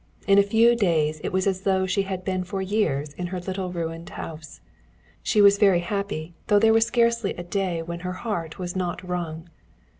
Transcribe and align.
In 0.25 0.39
a 0.39 0.41
few 0.41 0.75
days 0.75 1.21
it 1.23 1.31
was 1.31 1.45
as 1.45 1.61
though 1.61 1.85
she 1.85 2.01
had 2.01 2.25
been 2.25 2.43
for 2.43 2.59
years 2.59 3.13
in 3.19 3.27
her 3.27 3.39
little 3.39 3.71
ruined 3.71 4.09
house. 4.09 4.59
She 5.21 5.41
was 5.43 5.59
very 5.59 5.81
happy, 5.81 6.33
though 6.47 6.57
there 6.57 6.73
was 6.73 6.87
scarcely 6.87 7.35
a 7.35 7.43
day 7.43 7.83
when 7.83 7.99
her 7.99 8.13
heart 8.13 8.57
was 8.57 8.75
not 8.75 9.07
wrung. 9.07 9.47